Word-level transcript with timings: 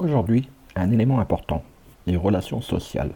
Aujourd'hui, 0.00 0.48
un 0.76 0.90
élément 0.92 1.20
important, 1.20 1.62
les 2.06 2.16
relations 2.16 2.62
sociales. 2.62 3.10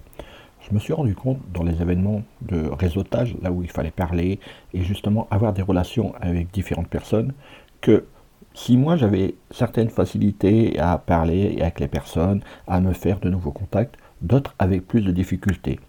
Je 0.61 0.75
me 0.75 0.79
suis 0.79 0.93
rendu 0.93 1.15
compte 1.15 1.39
dans 1.55 1.63
les 1.63 1.81
événements 1.81 2.23
de 2.43 2.69
réseautage, 2.69 3.35
là 3.41 3.51
où 3.51 3.63
il 3.63 3.71
fallait 3.71 3.91
parler 3.91 4.39
et 4.75 4.83
justement 4.83 5.27
avoir 5.31 5.55
des 5.55 5.63
relations 5.63 6.15
avec 6.21 6.51
différentes 6.51 6.89
personnes, 6.89 7.33
que 7.81 8.05
si 8.53 8.77
moi 8.77 8.97
j'avais 8.97 9.35
certaines 9.51 9.89
facilités 9.89 10.79
à 10.79 10.99
parler 10.99 11.57
avec 11.59 11.81
les 11.81 11.89
personnes, 11.89 12.43
à 12.69 12.83
me 12.83 12.93
faire 12.93 13.19
de 13.19 13.31
nouveaux 13.31 13.53
contacts, 13.53 13.97
d'autres 14.21 14.55
avaient 14.59 14.83
plus 14.83 15.01
de 15.01 15.11
difficultés. 15.11 15.81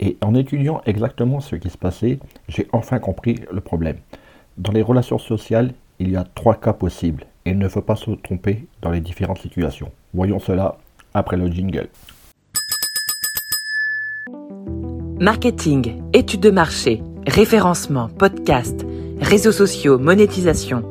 Et 0.00 0.18
en 0.20 0.34
étudiant 0.34 0.82
exactement 0.84 1.40
ce 1.40 1.56
qui 1.56 1.70
se 1.70 1.78
passait, 1.78 2.18
j'ai 2.48 2.68
enfin 2.72 2.98
compris 2.98 3.36
le 3.50 3.62
problème. 3.62 3.96
Dans 4.58 4.72
les 4.72 4.82
relations 4.82 5.18
sociales, 5.18 5.72
il 5.98 6.10
y 6.10 6.16
a 6.16 6.24
trois 6.24 6.56
cas 6.56 6.74
possibles 6.74 7.24
il 7.44 7.58
ne 7.58 7.68
faut 7.68 7.82
pas 7.82 7.96
se 7.96 8.10
tromper 8.10 8.66
dans 8.80 8.90
les 8.90 9.00
différentes 9.00 9.40
situations. 9.40 9.90
Voyons 10.14 10.38
cela 10.38 10.78
après 11.14 11.36
le 11.36 11.50
jingle. 11.50 11.88
Marketing, 15.18 16.02
études 16.12 16.40
de 16.40 16.50
marché, 16.50 17.02
référencement, 17.26 18.08
podcast, 18.08 18.84
réseaux 19.20 19.52
sociaux, 19.52 19.98
monétisation. 19.98 20.88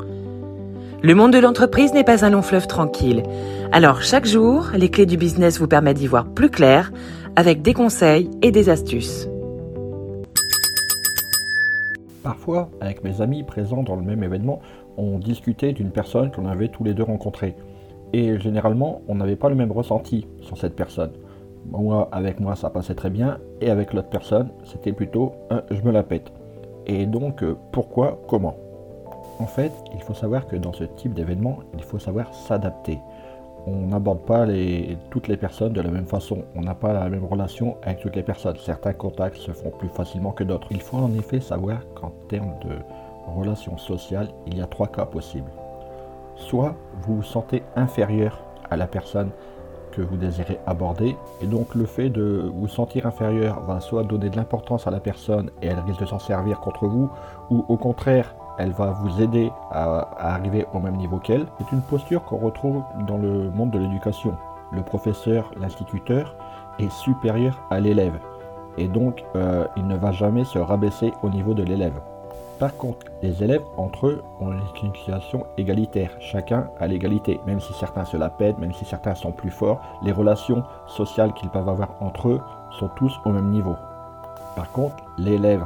Le 1.03 1.15
monde 1.15 1.33
de 1.33 1.39
l'entreprise 1.39 1.93
n'est 1.93 2.03
pas 2.03 2.23
un 2.25 2.29
long 2.29 2.41
fleuve 2.41 2.67
tranquille. 2.67 3.23
Alors 3.71 4.01
chaque 4.01 4.25
jour, 4.25 4.67
les 4.73 4.89
clés 4.89 5.05
du 5.05 5.17
business 5.17 5.59
vous 5.59 5.67
permettent 5.67 5.97
d'y 5.97 6.07
voir 6.07 6.25
plus 6.25 6.49
clair 6.49 6.91
avec 7.35 7.61
des 7.61 7.73
conseils 7.73 8.29
et 8.41 8.51
des 8.51 8.69
astuces. 8.69 9.27
Parfois, 12.23 12.69
avec 12.81 13.03
mes 13.03 13.21
amis 13.21 13.43
présents 13.43 13.81
dans 13.81 13.95
le 13.95 14.03
même 14.03 14.23
événement, 14.23 14.59
on 14.97 15.17
discutait 15.17 15.73
d'une 15.73 15.89
personne 15.89 16.31
qu'on 16.31 16.45
avait 16.45 16.67
tous 16.67 16.83
les 16.83 16.93
deux 16.93 17.03
rencontrée. 17.03 17.55
Et 18.13 18.37
généralement, 18.39 19.01
on 19.07 19.15
n'avait 19.15 19.35
pas 19.35 19.49
le 19.49 19.55
même 19.55 19.71
ressenti 19.71 20.27
sur 20.41 20.57
cette 20.57 20.75
personne. 20.75 21.13
Moi, 21.65 22.09
avec 22.11 22.39
moi, 22.39 22.55
ça 22.55 22.69
passait 22.69 22.93
très 22.93 23.09
bien, 23.09 23.39
et 23.59 23.69
avec 23.71 23.93
l'autre 23.93 24.09
personne, 24.09 24.49
c'était 24.65 24.91
plutôt 24.91 25.33
un 25.49 25.63
je 25.71 25.81
me 25.81 25.91
la 25.91 26.03
pète. 26.03 26.31
Et 26.85 27.05
donc, 27.05 27.43
euh, 27.43 27.55
pourquoi, 27.71 28.19
comment? 28.27 28.55
En 29.39 29.45
fait, 29.47 29.71
il 29.95 30.01
faut 30.01 30.13
savoir 30.13 30.45
que 30.45 30.55
dans 30.55 30.73
ce 30.73 30.83
type 30.83 31.13
d'événement, 31.13 31.59
il 31.73 31.83
faut 31.83 31.99
savoir 31.99 32.33
s'adapter 32.33 32.99
on 33.67 33.87
n'aborde 33.87 34.21
pas 34.21 34.45
toutes 35.09 35.27
les 35.27 35.37
personnes 35.37 35.73
de 35.73 35.81
la 35.81 35.91
même 35.91 36.07
façon. 36.07 36.43
On 36.55 36.61
n'a 36.61 36.73
pas 36.73 36.93
la 36.93 37.09
même 37.09 37.25
relation 37.25 37.77
avec 37.83 37.99
toutes 37.99 38.15
les 38.15 38.23
personnes. 38.23 38.55
Certains 38.57 38.93
contacts 38.93 39.37
se 39.37 39.51
font 39.51 39.69
plus 39.69 39.89
facilement 39.89 40.31
que 40.31 40.43
d'autres. 40.43 40.67
Il 40.71 40.81
faut 40.81 40.97
en 40.97 41.13
effet 41.13 41.39
savoir 41.39 41.79
qu'en 41.93 42.11
termes 42.27 42.55
de 42.61 42.75
relations 43.27 43.77
sociales, 43.77 44.29
il 44.47 44.57
y 44.57 44.61
a 44.61 44.67
trois 44.67 44.87
cas 44.87 45.05
possibles. 45.05 45.51
Soit 46.35 46.75
vous 47.03 47.17
vous 47.17 47.23
sentez 47.23 47.63
inférieur 47.75 48.43
à 48.69 48.77
la 48.77 48.87
personne 48.87 49.29
que 49.91 50.01
vous 50.01 50.15
désirez 50.15 50.57
aborder, 50.65 51.17
et 51.41 51.45
donc 51.45 51.75
le 51.75 51.85
fait 51.85 52.09
de 52.09 52.49
vous 52.55 52.69
sentir 52.69 53.05
inférieur 53.05 53.59
va 53.61 53.81
soit 53.81 54.03
donner 54.03 54.29
de 54.29 54.37
l'importance 54.37 54.87
à 54.87 54.91
la 54.91 55.01
personne 55.01 55.51
et 55.61 55.67
elle 55.67 55.79
risque 55.79 55.99
de 55.99 56.05
s'en 56.05 56.19
servir 56.19 56.61
contre 56.61 56.87
vous, 56.87 57.09
ou 57.49 57.65
au 57.67 57.77
contraire, 57.77 58.33
elle 58.57 58.71
va 58.71 58.91
vous 58.91 59.21
aider 59.21 59.51
à, 59.71 60.07
arriver 60.17 60.65
au 60.73 60.79
même 60.79 60.95
niveau 60.95 61.17
qu'elle. 61.17 61.45
C'est 61.57 61.71
une 61.71 61.81
posture 61.81 62.23
qu'on 62.23 62.37
retrouve 62.37 62.83
dans 63.07 63.17
le 63.17 63.49
monde 63.51 63.71
de 63.71 63.79
l'éducation. 63.79 64.35
Le 64.71 64.81
professeur, 64.81 65.51
l'instituteur 65.59 66.35
est 66.79 66.91
supérieur 66.91 67.61
à 67.69 67.79
l'élève 67.79 68.17
et 68.77 68.87
donc 68.87 69.23
euh, 69.35 69.65
il 69.75 69.87
ne 69.87 69.97
va 69.97 70.11
jamais 70.11 70.45
se 70.45 70.59
rabaisser 70.59 71.13
au 71.23 71.29
niveau 71.29 71.53
de 71.53 71.63
l'élève. 71.63 71.99
Par 72.59 72.77
contre, 72.77 73.07
les 73.23 73.43
élèves 73.43 73.63
entre 73.75 74.05
eux 74.07 74.23
ont 74.39 74.51
une 74.51 74.95
situation 74.95 75.47
égalitaire, 75.57 76.11
chacun 76.19 76.69
à 76.79 76.85
l'égalité, 76.85 77.39
même 77.47 77.59
si 77.59 77.73
certains 77.73 78.05
se 78.05 78.17
la 78.17 78.29
pètent, 78.29 78.59
même 78.59 78.71
si 78.71 78.85
certains 78.85 79.15
sont 79.15 79.31
plus 79.31 79.49
forts, 79.49 79.81
les 80.03 80.11
relations 80.11 80.63
sociales 80.85 81.33
qu'ils 81.33 81.49
peuvent 81.49 81.67
avoir 81.67 81.95
entre 82.01 82.29
eux 82.29 82.41
sont 82.79 82.89
tous 82.89 83.19
au 83.25 83.31
même 83.31 83.49
niveau. 83.49 83.75
Par 84.55 84.71
contre, 84.71 84.97
l'élève 85.17 85.65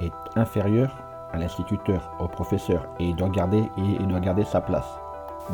est 0.00 0.12
inférieur 0.34 1.03
à 1.34 1.36
l'instituteur, 1.36 2.12
au 2.20 2.28
professeur, 2.28 2.86
et 3.00 3.06
il 3.06 3.16
doit 3.16 3.28
garder, 3.28 3.64
et 3.76 4.06
doit 4.06 4.20
garder 4.20 4.44
sa 4.44 4.60
place. 4.60 4.86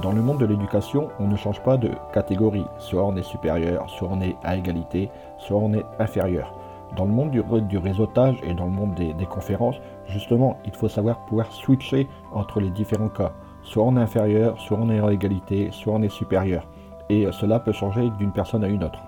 Dans 0.03 0.13
le 0.13 0.23
monde 0.23 0.39
de 0.39 0.47
l'éducation, 0.47 1.09
on 1.19 1.27
ne 1.27 1.37
change 1.37 1.61
pas 1.63 1.77
de 1.77 1.91
catégorie. 2.13 2.67
Soit 2.79 3.05
on 3.05 3.17
est 3.17 3.23
supérieur, 3.23 3.89
soit 3.91 4.09
on 4.13 4.21
est 4.21 4.37
à 4.45 4.57
égalité, 4.57 5.11
soit 5.39 5.57
on 5.57 5.73
est 5.73 5.85
inférieur. 5.99 6.55
Dans 6.97 7.07
le 7.07 7.13
monde 7.13 7.31
du, 7.31 7.43
du 7.63 7.79
réseautage 7.79 8.39
et 8.45 8.55
dans 8.55 8.67
le 8.67 8.71
monde 8.71 8.95
des, 8.95 9.15
des, 9.15 9.27
conférences, 9.27 9.81
justement, 10.07 10.59
il 10.65 10.73
faut 10.73 10.89
savoir 10.89 11.25
pouvoir 11.25 11.51
switcher 11.51 12.09
entre 12.33 12.61
les 12.61 12.71
différents 12.71 13.09
cas. 13.09 13.33
Soit 13.63 13.85
on 13.85 13.97
est 13.97 14.01
inférieur, 14.01 14.61
soit 14.61 14.79
on 14.81 14.91
est 14.91 15.01
à 15.01 15.13
égalité, 15.13 15.71
soit 15.73 15.95
on 15.95 16.03
est 16.03 16.09
supérieur. 16.09 16.67
Et 17.09 17.27
cela 17.33 17.59
peut 17.59 17.73
changer 17.73 18.11
d'une 18.19 18.33
personne 18.33 18.65
à 18.65 18.69
une 18.69 18.85
autre. 18.85 19.01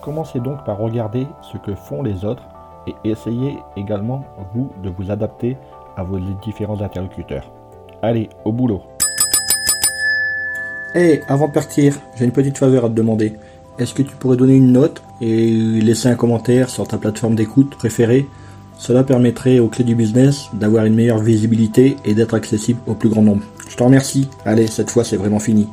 Commencez 0.00 0.40
donc 0.40 0.64
par 0.64 0.78
regarder 0.78 1.26
ce 1.42 1.58
que 1.58 1.74
font 1.74 2.02
les 2.02 2.24
autres 2.24 2.42
et 2.86 2.94
essayez 3.04 3.58
également, 3.76 4.24
vous, 4.54 4.70
de 4.82 4.90
vous 4.90 5.10
adapter 5.10 5.56
à 5.96 6.02
vos 6.02 6.18
différents 6.44 6.80
interlocuteurs. 6.80 7.50
Allez, 8.02 8.28
au 8.44 8.52
boulot 8.52 8.82
Hé, 10.94 11.20
avant 11.28 11.48
de 11.48 11.52
partir, 11.52 11.98
j'ai 12.16 12.24
une 12.24 12.32
petite 12.32 12.58
faveur 12.58 12.84
à 12.86 12.88
te 12.88 12.94
demander. 12.94 13.34
Est-ce 13.78 13.92
que 13.92 14.02
tu 14.02 14.16
pourrais 14.16 14.36
donner 14.36 14.54
une 14.54 14.72
note 14.72 15.02
et 15.20 15.50
laisser 15.50 16.08
un 16.08 16.14
commentaire 16.14 16.70
sur 16.70 16.88
ta 16.88 16.96
plateforme 16.96 17.34
d'écoute 17.34 17.76
préférée? 17.76 18.26
Cela 18.78 19.04
permettrait 19.04 19.58
aux 19.58 19.68
clés 19.68 19.84
du 19.84 19.94
business 19.94 20.48
d'avoir 20.54 20.84
une 20.84 20.94
meilleure 20.94 21.18
visibilité 21.18 21.96
et 22.04 22.14
d'être 22.14 22.34
accessible 22.34 22.80
au 22.86 22.94
plus 22.94 23.08
grand 23.08 23.22
nombre. 23.22 23.42
Je 23.68 23.76
te 23.76 23.82
remercie. 23.82 24.28
Allez, 24.44 24.66
cette 24.66 24.90
fois 24.90 25.04
c'est 25.04 25.16
vraiment 25.16 25.38
fini. 25.38 25.68